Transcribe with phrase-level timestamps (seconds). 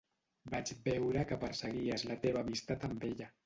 [0.53, 3.35] Vaig veure que perseguies la teva amistat amb ella.